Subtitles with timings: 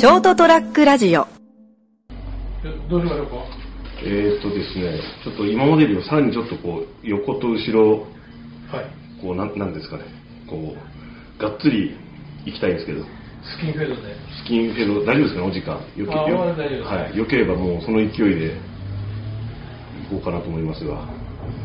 [0.00, 1.26] ショートトラックラジオ。
[2.88, 3.32] どうしましょうか？
[4.02, 8.06] えーっとですね、ちょっと今までよりもさらにちょっとこう、横と後ろ、
[8.72, 8.86] はい。
[9.20, 10.04] こう、なんなんですかね、
[10.48, 11.94] こう、がっつり
[12.46, 14.16] 行きたいんですけど、スキンフェードで。
[14.42, 15.74] スキンフェード、大丈夫ですかね、お時間。
[15.74, 16.82] よけまだ大丈夫です。
[16.88, 17.18] はい。
[17.18, 18.08] よければもうその勢い
[18.40, 18.56] で
[20.08, 20.96] 行こうかなと思いますが。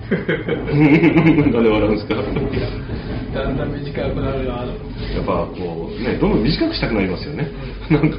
[0.10, 2.16] なんで笑うんですか？
[2.16, 7.48] だんだん短くなるなやっぱこう、ね、どんどん短くしたくなりますよね。
[7.90, 8.18] なんか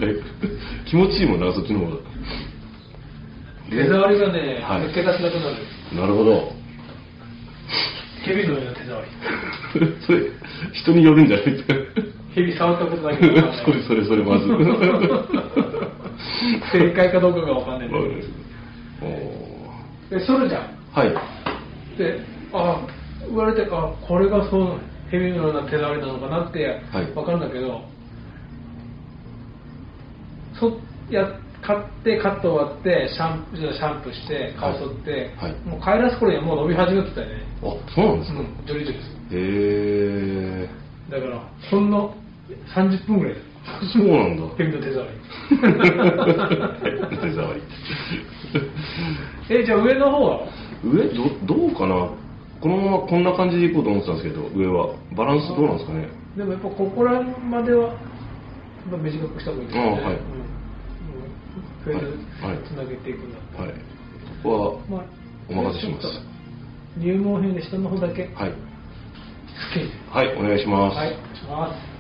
[0.88, 1.96] 気持ちいいもんな、そっちの方が。
[3.70, 5.56] 手触りがね、はい抜け出せなくなる
[6.00, 6.52] なるほど。
[8.24, 9.08] 蛇のような手触り
[10.06, 10.18] それ、
[10.72, 11.46] 人によるんじゃない？
[11.46, 11.74] ですか。
[12.34, 14.46] 蛇触ったことないけど それそれそれまず。
[16.72, 18.02] 正解かどうかが分かんないんだお
[20.10, 21.14] でそるじゃんーはい。
[21.98, 22.20] で
[22.52, 22.86] あ
[23.26, 24.78] 言われてあこれがそう
[25.10, 27.80] 蛇のような手触りなのかなってはい分かるんだけど、
[30.58, 30.78] そ
[31.10, 31.24] や
[31.62, 38.40] 買ってカット終わってシャンプーシャンプーして顔剃って、はいもう帰らす頃にはもう伸び始めてたよねあ、そうなんですか？
[38.40, 40.68] うんジョリジョリすへえ。
[41.10, 42.14] るだからほんの
[42.74, 43.40] 30分ぐらいで
[43.92, 44.42] そうなんだ。
[44.56, 45.10] 蛇の手触り
[47.20, 47.62] 手触り。
[49.50, 50.46] えじゃあ上の方は？
[50.84, 52.10] 上どどうかな？
[52.60, 54.94] このままこんな感じでいこうと思ってたんですけど上は。
[55.16, 56.08] バランスどうなんですかね？
[56.36, 57.96] でもやっぱここらまではやっ
[58.90, 59.88] ぱ短くした方がいいですよね。
[59.88, 60.14] あはい。
[60.14, 60.20] うん。
[61.84, 62.06] フェード
[62.46, 62.58] はい。
[62.66, 63.74] つなげていくんだったらはい。
[63.76, 63.80] こ
[64.42, 65.04] こはまあ
[65.48, 66.02] お任せします。
[66.02, 68.52] ちょっと入門編で下の方だけはい。
[70.10, 71.95] はいお願いします、はいお願いします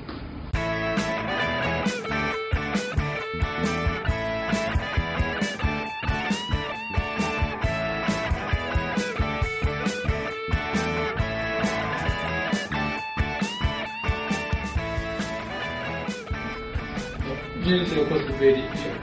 [17.66, 18.94] 人生を起こすベリー、え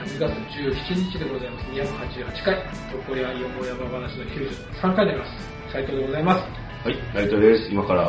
[0.00, 1.66] ー2月17日でございます。
[1.66, 2.56] 288回、
[2.90, 5.30] 床屋よもやま話の93回になります。
[5.70, 6.40] 斉藤でございます。
[6.88, 8.04] はい成田です今から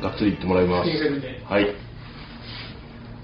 [0.00, 0.90] がっつり行ってもらいます
[1.52, 1.64] はい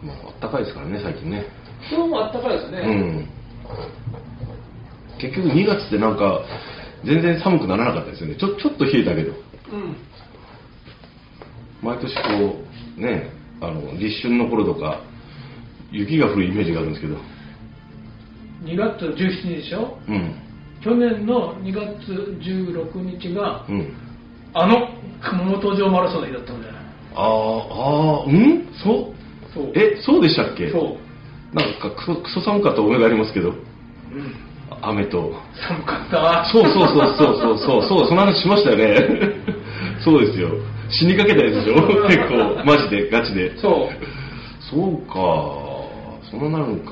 [0.03, 1.47] もうあったかいですからね最近ね
[1.89, 2.79] 今日もあったかいですね。
[2.81, 3.29] うん
[5.21, 6.41] 結局2月ってなんか
[7.05, 9.97] 全然寒くならなかったですよねちょちょっと冷えたけどうん。
[11.83, 12.57] 毎年こ
[12.99, 13.31] うね
[13.61, 15.01] あの立春の頃とか
[15.95, 17.17] 雪が降るイメージがあるんですけど。
[18.65, 19.99] 2月17日でしょ？
[20.09, 20.35] うん。
[20.83, 23.93] 去年の2月16日が、うん。
[24.55, 24.89] あの
[25.23, 26.75] 熊本城マラソンの日だったんだよ。
[27.15, 28.69] あーあーうん？
[28.83, 29.53] そう。
[29.55, 29.73] そう。
[29.75, 30.71] えそうでしたっけ？
[30.71, 31.57] そう。
[31.57, 33.51] なんかクソクソ寒かった思いがありますけど。
[33.51, 33.57] うん。
[34.83, 35.33] 雨と。
[35.69, 36.45] 寒かった。
[36.53, 37.83] そうそうそうそうそうそう。
[37.89, 38.97] そうその話しましたよね。
[40.05, 40.49] そうですよ。
[40.91, 41.87] 死にかけたやつでしょ？
[42.09, 43.57] 結構マジでガチで。
[43.59, 44.05] そう。
[44.61, 45.64] そうか
[46.39, 46.91] そんななるんか。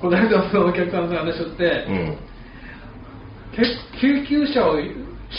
[0.00, 2.18] この間そのお客さんの話をって、うん。
[3.54, 3.62] け
[4.00, 4.94] 救急車を4、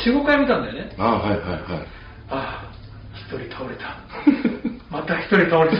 [0.06, 0.96] 5回見たんだよね。
[0.98, 1.62] ああはいはいはい。
[2.30, 2.72] ああ、
[3.14, 3.98] 一人倒れた。
[4.92, 5.78] また一人倒れた。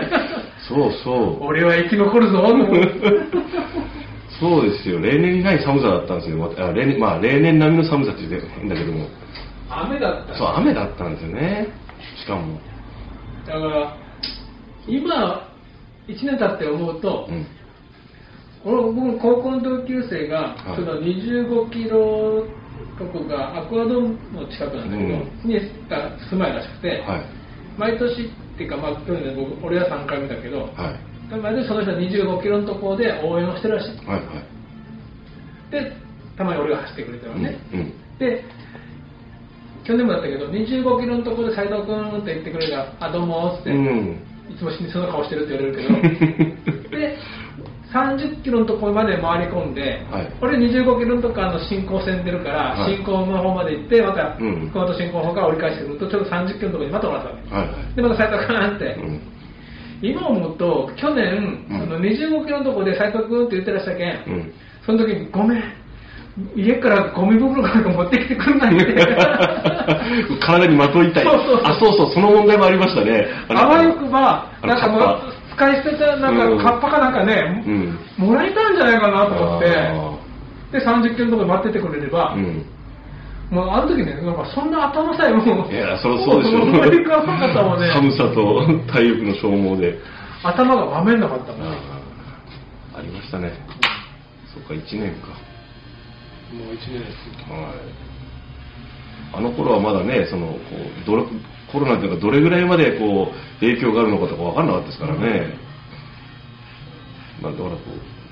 [0.68, 1.46] そうそう。
[1.46, 2.44] 俺は生き残るぞ、
[4.40, 5.00] そうですよ。
[5.00, 6.52] 例年にない寒さだったんですよ。
[6.58, 9.08] あ例年まあ例年並みの寒さって言って変だけども。
[9.70, 10.34] 雨だった。
[10.34, 11.68] そう雨だったんですよね。
[12.16, 12.60] しかも。
[13.46, 13.96] だから、
[14.86, 15.47] 今、
[16.08, 17.46] 1年経って思うと、うん。
[18.64, 20.76] 俺僕も高校の同級生が、はい。
[20.76, 22.44] その25キロ
[22.98, 25.48] とこがアクアドームの近くなんだけど、うん。
[25.48, 25.54] に
[25.88, 27.24] が住まいらしくて、はい。
[27.78, 31.36] 毎年っていうか、まあ、去年で僕俺は3回目だけど、はい。
[31.36, 33.96] 毎年その人は25キロのところで応援をしてるらしい。
[34.06, 34.58] はいはい。
[35.70, 35.92] で
[36.36, 37.92] たまに俺が走ってくれたのね、うんうん。
[38.18, 38.44] で
[39.84, 47.16] 去年もだったけど25キロのところで斉藤君って言ってくれるから「あどうも」っつって、うんいつも死にそうな顔してるって言われるけど で
[47.92, 50.32] 30キロのところまで回り込んで、はい。
[50.42, 52.96] 俺25キロのとこあの進行線出るから、はい。
[52.96, 54.70] 進行の方まで行ってまた、うん。
[54.70, 57.96] この後進行の方から折り返してくるとちょうど30キロのところにまた終わったわけ、はいはい。
[57.96, 59.20] でまた斉藤君って、うん。
[60.02, 61.80] 今思うと去年、うん。
[61.80, 64.52] その25キロのところで斉藤君って言ってらしたけん、うん。
[64.84, 65.62] その時にごめん
[66.54, 69.16] 家からゴミ袋か持ってきてくんないって。
[70.40, 71.24] 体にまといたい。
[71.24, 71.60] そうそうそう。
[71.64, 73.26] あそうそうその問題もありましたね。
[73.48, 75.18] あわよくばなんかもう
[75.54, 76.58] 使い捨てたなんうん。
[76.58, 77.98] かカッパかなんかね、うん。
[78.18, 79.76] もらえたんじゃないかなと思って。
[79.76, 80.18] あ
[80.72, 82.64] で30キロのところで待っててくれれば、うん。
[83.50, 86.70] もうあの時ねなんかそんな頭さえもういやそりゃそうでしょもう
[87.80, 87.90] ね。
[87.92, 88.62] 寒さと
[88.92, 89.98] 体力の消耗で。
[90.44, 91.78] 頭がわめんなかったもんね。
[92.96, 93.52] ありましたね。
[94.52, 95.28] そっか1年か
[96.52, 98.08] もう1年ですはい
[99.30, 100.58] あの頃はまだねそのこ
[101.02, 101.24] うどれ
[101.70, 105.58] コロナというかどれぐらいまでこう影響があるのかとか分かんなかったですからね、
[107.42, 107.76] まあ、だからこ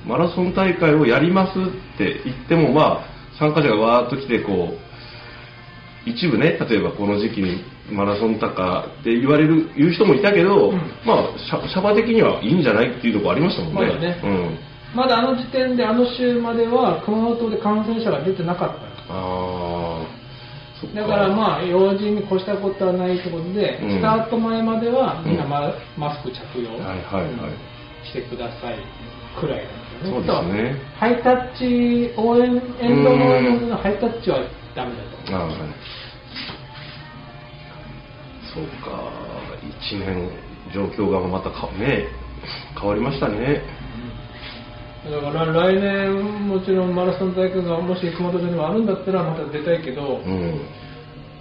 [0.04, 3.06] う、マラソン大会をやりますって言っても、まあ、
[3.38, 13.80] 参加者がわーっと来て、こう、一部ね、例えばこの時期にマラソン高って言われる、言う人もいたけど、うんまあ、シャバ的にはいいんじゃないっていうところありましたもんね。
[13.80, 14.58] まだねうん。
[14.96, 19.12] まだあの時点であの週までは熊本で感染者が出てなかった。
[19.12, 20.06] ああ、
[20.80, 21.00] そっか。
[21.02, 23.90] だからまあ用心に越したことはないということで、うん。
[23.98, 25.50] スタート前まではみんなうん。
[25.50, 27.24] マ,、マスク着用、はいはいはい。
[27.24, 27.76] うん
[28.06, 28.78] してください
[29.38, 30.12] くらいなんですよね。
[30.12, 30.80] そうですね。
[30.94, 34.38] とハイタッチ応援エンドの応援のハイタッチは
[34.74, 35.36] ダメだと。
[35.36, 35.56] ああ、はい。
[38.54, 39.12] そうか、
[39.62, 40.30] 一年
[40.72, 42.06] 状況がまたかね、
[42.80, 43.62] 変わりましたね。
[45.10, 50.60] だから来年もちろんマラソン大会がもし熊本にもあるんだったらまた出たいけど、うん。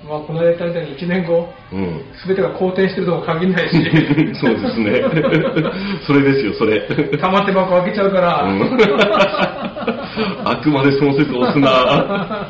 [0.07, 2.01] まあ、この間みたいに1年後うん。
[2.27, 3.73] 全てが好転してるとも限らないし
[4.39, 5.01] そうですね。
[6.05, 6.81] それですよ、それ。
[7.17, 8.61] 玉手箱開けちゃうから、うん
[10.45, 12.47] あくまでその説押すな。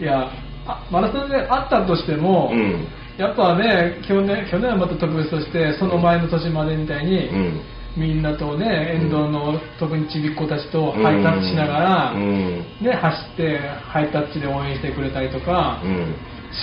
[0.00, 0.28] いや
[0.66, 2.86] あマラソンであったとしても、うん。
[3.18, 7.60] やっぱね去年去年はまた特別としてその前の年までみたいに、うん。
[7.96, 12.66] みんなとね沿道の、特にちびっ子たちとハイタッチしながら、うん。
[12.80, 16.14] ね、走ってハイタッチで応援してくれたりとか、うん。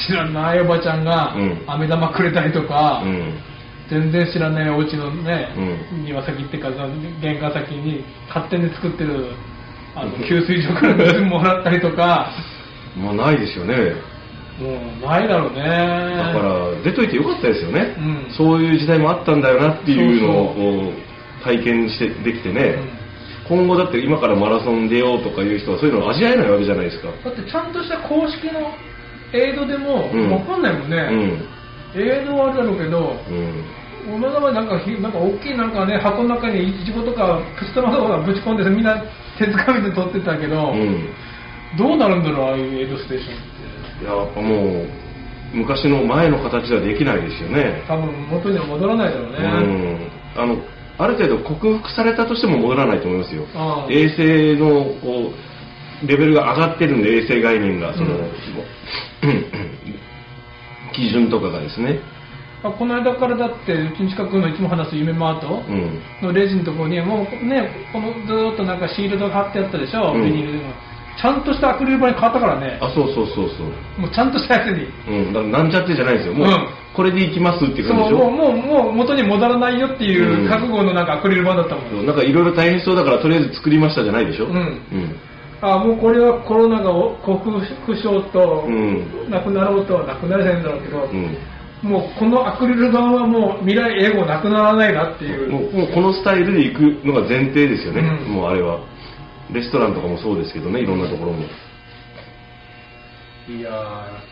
[0.07, 3.33] 知らないおばちゃんがうん飴玉くれたりとか、うん。
[3.89, 5.53] 全然知らないお家のね、
[5.91, 6.69] う庭先っていうか
[7.21, 9.33] 玄関先に勝手に作ってる
[9.95, 12.31] あのうん給水所から水もらったりとか
[12.95, 13.95] まあ、ないですよね。
[14.59, 17.95] もうないだろうねだから、出といてよかったですよね。
[17.97, 20.93] うんそういう時代もあったんだよなっていうのを
[21.43, 22.75] 体験してできてね、
[23.47, 27.09] 今後だって今からマラソン出ようとかいう人はそういうのを味わえないわけじゃないですか。
[27.23, 28.73] だってちゃんとした公式の
[29.33, 31.41] エイドでもうん分かんないもんね、
[31.95, 34.15] エイドはあるだろうけどうん。
[34.15, 34.23] うん。
[34.23, 39.01] 俺の場合なんかひなんか大きいなんかね箱の中にイチゴとかプチトマトとかぶち込んでみんな
[39.37, 41.09] 手づかみで撮ってたけど、うん。
[41.77, 43.37] どうなるんだろうああいうエイドステーションっ
[43.99, 44.87] てやっぱもう、
[45.53, 47.83] 昔の前の形ではできないですよね。
[47.87, 50.11] 多分元には戻らないだろううね、ん。
[50.35, 50.57] あの、
[51.03, 53.43] ある程度克服されたとしても戻らないと思いますよ
[53.89, 55.31] 衛生の、こ
[56.03, 58.25] う、レベルが上がってるんで、衛生概念が、その、うん
[60.93, 61.99] 基準とかがですね。
[62.63, 65.99] あこの間からだってうちの近くのいつも話す夢マートうん。
[66.21, 70.73] のレジのところにもうねこのずーっとなんかシールドが貼ってあったでしょ、うんビニールの
[71.19, 74.01] ちゃんとしたアクリル板に変わったからねあ、そうそうそうそう。
[74.01, 75.33] もうちゃんとしたやつにうん。
[75.33, 76.33] だからなんちゃってじゃないですよ。
[76.33, 78.29] もう、うんこれでいきますっていうそう感じでしょ？
[78.31, 84.47] もうもうもう元に戻らないよっていううん覚悟のなんかアクリル板だったもん、そうなんかいろいろ大変そうだからとりあえず作りましたじゃないでしょ？
[84.47, 85.15] うんうん。
[85.61, 86.91] あもうこれはコロナが
[87.23, 87.49] 克
[87.85, 91.37] 服しようと、うんなくなろうとはなくなれないんだろうけど、うん。
[91.81, 98.79] もうこのアクリル板はもう未来英語なくならないなっていう、もうもうこのスタイルで行くのが前提ですよね、うんもうあれは。
[99.51, 101.43] レストランとかもそうですけどね、いろんなところも。
[103.49, 103.73] いやー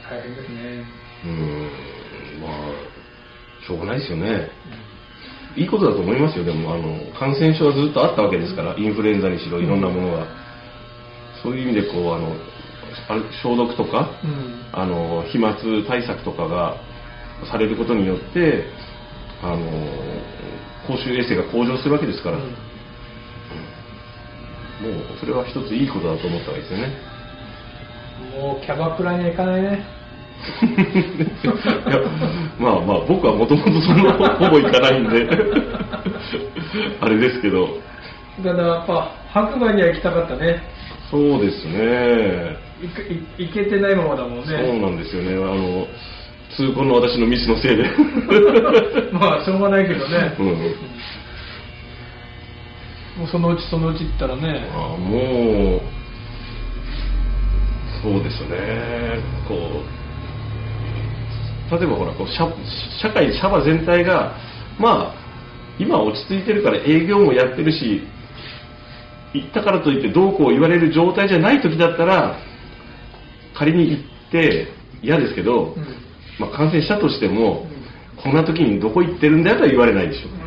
[0.10, 0.86] 大変ですね、
[1.26, 1.70] うん、
[2.42, 2.52] まあ、
[3.66, 4.50] しょうがないですよね。
[5.56, 10.28] いいことだと思いますよ、でも、あの、感染症はずっとあったわけですから、インフルエンザにしろ、いろんなものが。
[11.42, 12.36] そういう意味で、こう、あの、
[13.08, 14.66] あれ消毒とか、うん。
[14.72, 15.56] あの、飛沫
[15.88, 16.76] 対策とかが
[17.52, 18.66] されることによって、
[19.42, 19.60] あの、
[20.88, 22.48] 公衆衛生が向上するわけですから、もう
[25.20, 26.94] それは一ついいことだと思ったわけですよね。
[28.36, 29.99] もうキャバクラには行かないね
[30.40, 30.42] い
[31.92, 32.00] や
[32.60, 34.20] まあまあ僕はもともとそんなほ
[34.50, 35.30] ぼ行かないんで
[37.02, 37.68] あれですけど。
[38.44, 40.64] だからやっぱ白馬には行きたかったね。
[41.12, 42.56] そうですね。
[43.38, 45.34] 行けてないままだもんそうねなんですよね。
[45.34, 45.88] あの
[46.56, 47.84] 痛恨の私のミスのせいで。
[49.12, 50.46] まあしょうがないけどね、うん。
[50.46, 50.54] も
[53.26, 54.70] うそのうちそのうち行ったらね。
[54.74, 55.82] あもう
[58.02, 59.20] そうですね。
[59.48, 59.58] こう
[61.72, 62.48] 例えばほらこう社
[63.02, 64.36] 社会社場全体が
[64.80, 65.16] まあ
[65.80, 68.02] 今は落ち着いてるから営業もやってるし
[69.34, 72.40] 行ったからといってどうこう言われる状態じゃない時だったら
[73.54, 75.86] 仮に行って嫌ですけど、うん。
[76.40, 77.68] まあ、感染したとしても、
[78.22, 80.38] こんな時にどこ行ってるんだよとは言われないでしょ、うん。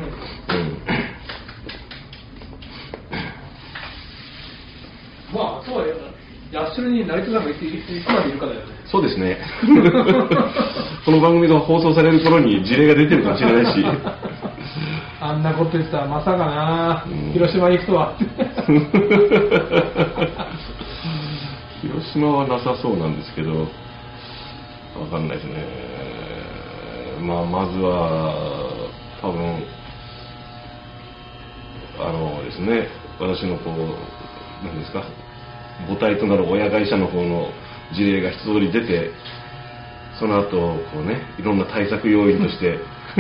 [5.35, 5.97] まあそうだよ。
[6.53, 7.57] ヤッシュルに成田さんがいつ
[8.09, 9.39] までいるかだよねそうですね。
[11.07, 13.83] この番組が放送される頃に事例が出てるかもしれないし。
[15.19, 18.15] あんなこと言ってたらまさかな、うん広島に行くとは
[21.81, 23.67] 広島はなさそうなんですけど、わ
[25.11, 25.65] かんないですね。
[27.23, 28.35] まあ、まずは、
[29.23, 29.65] 多分、
[31.99, 35.05] あのですね、私のこう、なんですか、
[35.89, 37.49] 母体となる親会社の方の
[37.95, 39.11] 事例が一通り出て、
[40.19, 42.79] その後、こうね、いろんな対策要因として、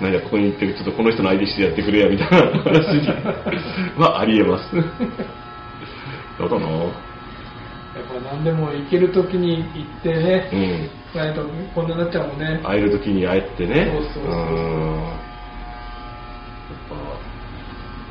[0.00, 3.08] なんかここに行って、ちょっとこの人の相手してやってくれや、みたいな話
[3.96, 4.76] は ありえます。
[4.76, 4.82] や
[6.48, 6.68] だな？
[7.98, 10.56] やっぱ何でも行ける時に行ってね、う
[11.16, 11.20] ん。
[11.20, 11.42] ないと
[11.74, 12.60] こんなになっちゃうもんね。
[12.62, 13.90] 会える時に会えってね。
[13.92, 15.16] そうそうそうそうんやっ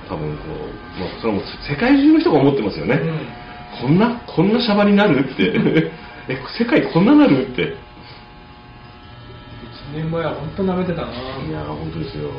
[0.10, 0.44] ぱ、多分こ
[0.98, 2.96] う、まあ、それはもう世界中の人が思ってますよね。
[2.96, 3.47] うん
[3.82, 5.92] こんな、こんなシャバになるって。
[6.30, 7.64] え、世界こんななるって。
[7.64, 7.76] 1
[9.96, 11.08] 年前は本当舐めてたな。
[11.08, 12.30] いやー、本当ですよ。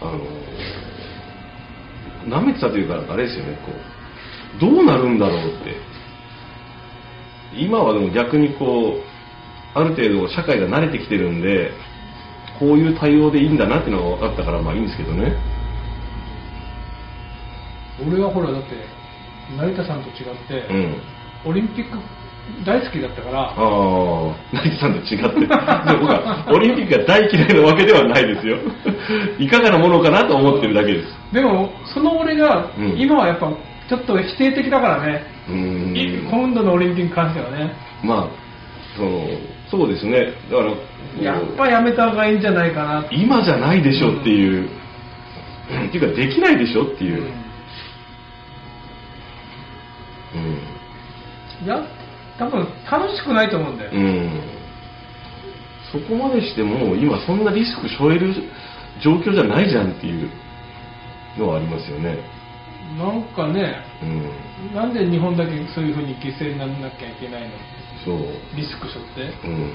[0.00, 5.76] あのー、舐めてたというか、あれですよね、こう、どうなるんだろうって。
[7.54, 11.70] 今はでも逆にこう、ある程度社会が慣れてきてるんで、
[12.58, 15.36] こういう対応でいいんだなっていうのが分かったから、まあいいんですけどね。
[18.06, 18.68] 俺はほら、だって、
[19.56, 21.02] 成田さんと違って、うん。
[21.44, 21.98] オリンピック
[22.64, 25.40] 大好きだったから、ああ、成田さんと違って。
[25.40, 28.58] で僕はオリンピックが大嫌いなわけではないですよ。
[29.38, 31.08] いかがなものかなと思ってるだけです。
[31.32, 33.52] でも、その俺が、うん今はやっぱ、
[33.88, 35.54] ちょっと否定的だからね、うー
[35.92, 35.96] ん。
[35.96, 37.72] い今度のオリンピックに関してはね、
[38.02, 38.28] まあ、
[38.96, 39.26] その、
[39.70, 40.32] そうですね。
[40.50, 43.14] だから、やっぱやめた方がいいんじゃないかなって。
[43.14, 47.22] 今じゃないでしょっていう、っていうかできないでしょっていう。
[50.34, 50.58] うん。
[51.66, 51.82] いや、
[52.38, 53.90] 多分楽しくないと思うんだよ。
[53.92, 54.40] うん。
[55.90, 58.32] そこまでしても、今そんなリスク背負える
[59.02, 60.30] 状況じゃないじゃんっていう
[61.38, 62.18] のはありますよね。
[62.98, 64.06] なんかね、う
[64.72, 64.74] ん。
[64.74, 67.48] なんで日本だけそういうふうに犠牲にならなきゃいけないの？
[68.04, 68.18] そう。
[68.56, 69.48] リスク背負って。
[69.48, 69.72] うん。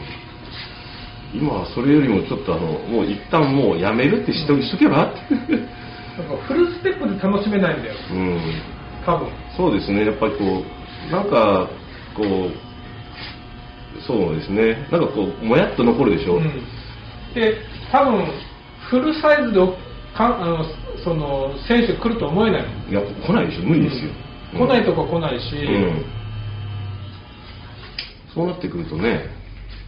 [1.34, 4.98] 今はそれよりもちょっとあの、もう一旦もうやめるってしとしとけば。
[6.18, 8.40] なんかフルステップで楽しめないんだよ、うん。
[9.06, 9.28] 多分。
[9.56, 10.64] そうですね、やっぱりこ
[11.10, 11.68] う、なんか、
[12.16, 16.38] こう、そうですね、なんかこう、もやっと残るでしょ。
[16.38, 16.44] うん、
[17.34, 17.58] で、
[17.92, 18.26] 多分
[18.90, 19.60] フルサイズで
[20.16, 20.66] かあの
[21.04, 22.90] その選手来ると思えないの。
[22.90, 24.12] いや、来ないでしょ、無理ですよ。
[24.54, 26.06] 来ないとこ来ないし、うん。
[28.34, 29.30] そうなってくるとね、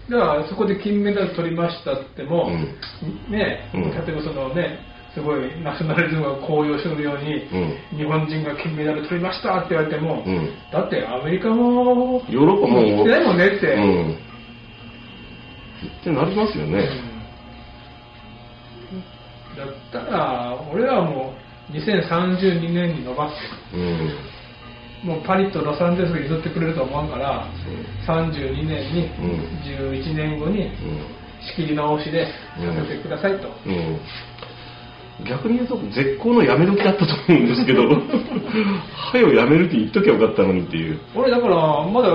[0.10, 2.50] だからそこで金メダル取りましたっても、
[3.30, 4.80] ね、うん例えばそのね、
[5.14, 13.74] すごいナショナリズムが高揚するように、うん日本人が金メダル取りましたって言われても、うんだってアメリカもヨーロッパも来てないもんねって。
[13.74, 14.18] うん。
[16.02, 16.90] ってなりますよね。
[17.08, 17.14] うん
[19.56, 21.36] だったら、俺らはも
[21.70, 23.34] う2032年に伸ばす
[23.76, 24.16] うん。
[25.04, 27.48] もうパリとロサンゼルスが譲ってくれると思うから、
[28.08, 30.72] 32年に、うん11年後に
[31.42, 32.32] 仕切り直しでさ
[32.88, 33.50] せてくださいと。
[35.20, 35.26] うん。
[35.26, 35.30] うん。
[35.30, 41.00] 逆に言うと、絶好のやめ時だったと思うんですけど、 はよやめるって言っときゃよかったのにっていう。
[41.16, 41.56] 俺だから、
[41.88, 42.10] まだ、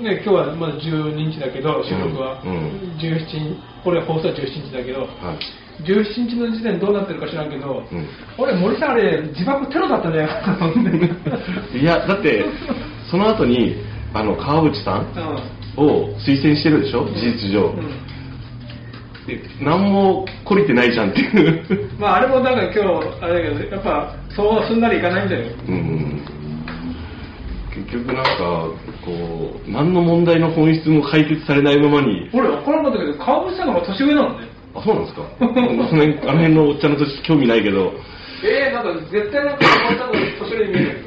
[0.00, 2.58] ね、今日はまだ12日だけど、収録は、うんうん
[2.98, 5.08] 17日、これ放送は17日だけど、はい。
[5.82, 8.06] 17日の時点どうなってるか知らんけど、うん
[8.38, 10.84] 俺、森さんあれ、自爆テロだったんじゃないかなと思っ
[11.72, 11.78] て。
[11.78, 12.44] いや、だって、
[13.10, 13.76] その後に、
[14.12, 15.06] あの、川内さん
[15.76, 17.66] を推薦してるでしょ、事実上。
[17.66, 18.14] うん
[19.26, 21.90] で何も懲りてないじゃんっていう。
[21.98, 25.46] まあ、あれもなんか今日、あれだけど、やっぱ、そうすんなりいかないんだよ。
[25.68, 26.20] うん。
[27.74, 28.68] 結局なんか、
[29.04, 34.46] こう、何の問題の本質も解決されないままに、俺、分からなかったけど、川口さんの方が年上なのね。
[34.74, 35.22] あ、そうなんですか？
[35.38, 37.92] その辺あの辺のおっちゃんの年興味ないけど、
[38.44, 41.04] えー、なんか絶対なんか川口さんの方が年上に見える。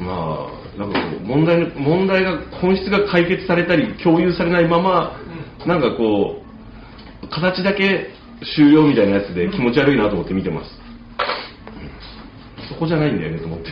[0.00, 5.16] まあ、なんか問題の、問題が、本質が解決されたり、共有されないまま、
[5.66, 6.42] なんかこ
[7.22, 8.10] う、形だけ
[8.54, 10.70] 終了みたいなやつで気持ち悪いなと思って見てます。
[12.68, 13.70] そこじゃないんだよねと思って。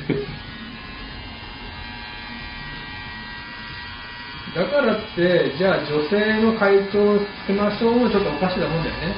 [4.55, 9.15] だからって、じゃあ女性の会長をつけましょうもちょっとおかしなもんだよね。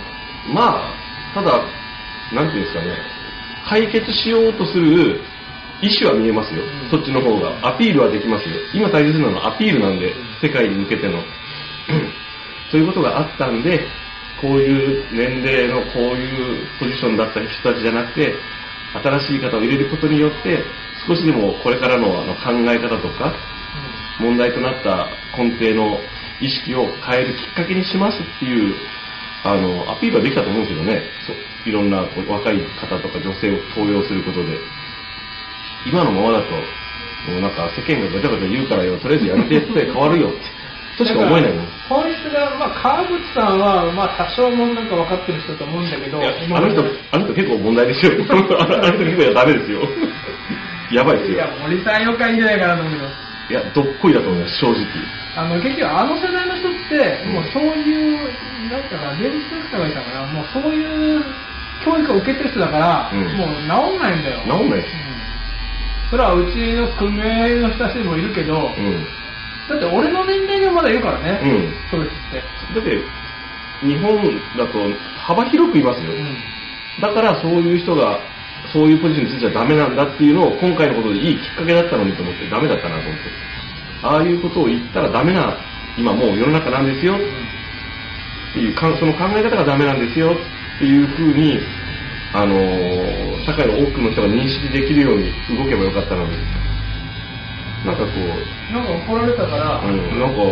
[0.53, 0.95] まあ、
[1.35, 1.63] ただ、
[2.33, 2.97] なんていうんですかね、
[3.69, 5.21] 解決しようとする
[5.83, 7.69] 意思は見えますよ、うんそっちの方が。
[7.69, 8.55] アピールはできますよ。
[8.73, 11.19] 今大切なのはアピールなんで、世界に向けての。
[12.71, 13.87] そういうことがあったんで、
[14.41, 18.35] こういう年齢のこういうポジションだった人たちじゃなくて、
[19.03, 20.63] 新しい方を入れることによって、
[21.07, 23.35] 少しでもこれからのあの考え方とか、
[24.21, 26.01] 問題となった根底の
[26.41, 28.75] 意識を変えるきっかけにしますっていう、
[29.45, 31.03] あの、アピールはできたと思うんですけどね。
[31.27, 31.37] そう
[31.69, 34.59] いろんなこう若い方とか女性を登用することで。
[35.87, 36.51] 今のままだと、
[37.31, 40.56] もうなんか世間がガチャガチャ言うからよ、とりあえずやめてって変わるよって。
[40.97, 41.63] としか思えないの。
[41.89, 48.13] 本質が、まあ、川口さんは、まあ、多少もなんか分かってる人だと思うんだけど、あの人、あの人結構問題ですよ。
[48.59, 49.81] あの人結構ダメですよ。
[50.91, 53.07] やばいですよいや。、森さんよくいいんじゃないかなと思うけど。
[53.49, 54.87] いや、どっこいだと思います、正直。
[55.37, 58.19] あの結局あの世代の人って、うんもうそういう、
[58.73, 61.23] なんかな、芸術家がいたかな、もうそういう
[61.85, 63.49] 教育を受けてる人だから、うんもう
[63.93, 64.41] 治んないんだよ。
[64.49, 64.95] 治んないです。
[65.11, 65.17] うん
[66.11, 69.07] それはうちの組合の人たちにもいるけど、うん。
[69.69, 71.75] だって俺の年齢でもまだいるからね、うん。
[71.91, 72.43] そういう人って。
[72.75, 74.17] だって、日本
[74.57, 74.79] だと
[75.19, 76.13] 幅広くいますよ。
[77.01, 78.21] だからそういう人が、
[78.73, 83.57] そういうポジションについちゃダメなんだっていうのを今回のことでいいきっかけだったのにと思ってダメだったなと思って。
[84.03, 85.59] ああいうことを言ったらダメな、
[85.99, 87.19] 今もう世の中なんですよっ
[88.55, 91.61] ていう、かんその考え方がダメなんですよっていうふうに、
[92.33, 96.35] あのー社会の多くの人が認識できるように動けばよかったのに。
[97.87, 100.43] なんかこう、なんか怒られたから、うん、なんか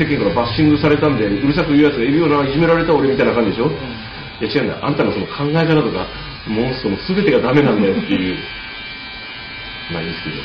[0.00, 3.72] せ世間からバッシングされたんでうるさく言うやつがいるようないじめられた俺みたいな感じでしょ、うん。
[3.72, 3.76] い
[4.40, 6.08] や違うんだあんたのその考え方とか
[6.48, 8.36] モンストの全てがダメなんだよっていう。
[9.92, 10.36] まあいいですけど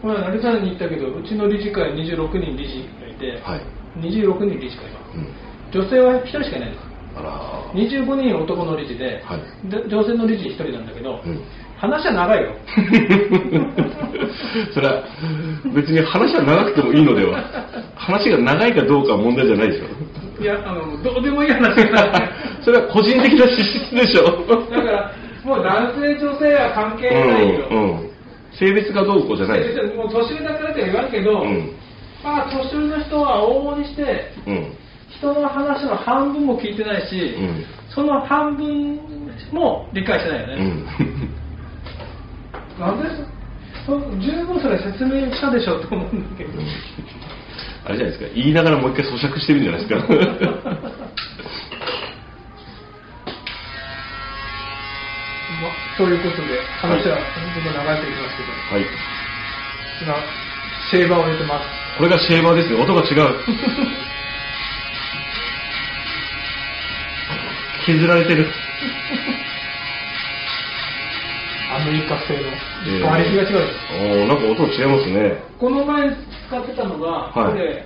[0.00, 3.60] これ成田に言ったけど、うちの理事会26人理事がいて、はい、はい
[4.00, 5.00] 26人理事会が。
[5.16, 5.28] うん、
[5.72, 6.86] 女性は1人しかいないんです。
[7.16, 9.68] あら25人男の理事で、はい。
[9.68, 11.40] で女性の理事1人なんだけど、うん
[11.78, 12.52] 話は長いよ。
[14.72, 15.04] それは
[15.74, 17.44] 別に話は長くてもいいのでは。
[17.94, 19.84] 話が長いかどうかは問題じゃないでしょ。
[20.42, 22.30] いや、あの、どうでもいい話だ
[22.62, 24.24] それは個人的な資質でしょ。
[24.70, 25.12] だから、
[25.44, 27.66] もう男性、女性は関係ないよ。
[27.70, 28.10] うんうん、
[28.52, 29.60] 性別がどうこうじゃない。
[29.94, 31.72] もう年上だからって言わんけど、うん。
[32.24, 34.72] まあ、年上の人は往々にして、うん。
[35.10, 37.64] 人の話の半分も聞いてないし、うん。
[37.88, 38.98] その半分
[39.52, 40.56] も理解してないよね。
[42.76, 43.08] うんなんで
[43.86, 46.50] そ十分それ説明したでしょって思うんだけど。
[47.86, 49.96] あれじゃないですか、言いながらもう一回咀嚼してるんじゃないですか。
[55.56, 58.82] まあ、そういうことで、話はどんどん流れていきますけど、はい。
[60.02, 60.18] 今、
[60.90, 61.64] シェーバーを入れてます。
[61.96, 63.38] これがシェーバーですね、音が違う。
[67.86, 68.65] 削られてる。
[71.76, 72.34] アメリカ製
[72.86, 73.06] えーの。
[73.08, 75.36] 馬力が違うなんか音違いますね。
[75.58, 76.08] この前
[76.48, 77.84] 使ってたのが、はいこれ、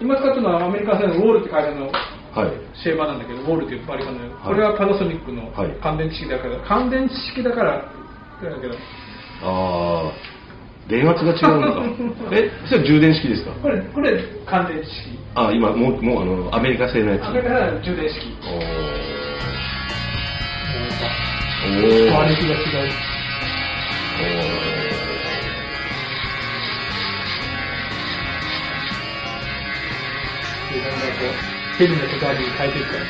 [0.00, 1.86] 今使ってるのはアメリカ製のウォールって会社の
[2.32, 2.52] はい。
[2.82, 8.74] シェーバーなんだけど、ウォールっていうバリカンの、いこれはパナソニックのはい乾電池式だから、乾電池式だから、だけど、
[9.44, 11.82] あー、電圧が違うのか。
[12.32, 13.52] え、それは充電式ですか？
[13.62, 15.18] これ、これ乾電池式。
[15.34, 17.26] あー、今、もう、もうあの、アメリカ製のやつ。
[17.26, 18.34] アメリカ製の充電式。
[18.44, 19.11] おー。
[21.64, 21.66] お
[22.08, 22.28] 馬ー。
[22.28, 22.92] 力が違う。
[30.70, 31.40] でだんだんこ
[31.74, 33.06] う、ヘルメット代わりに変えていくから。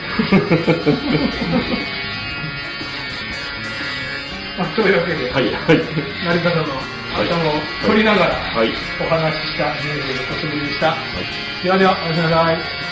[4.59, 5.79] まあ、というわけで、はい、はい。
[6.23, 8.75] 成田さんの頭を取りながらはい。
[8.99, 10.88] お話しした人生の小杉でした。
[10.88, 11.27] はい
[11.62, 12.92] ではでは、おやすみなさい。